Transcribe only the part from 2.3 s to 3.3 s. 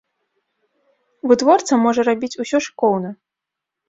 усё шыкоўна.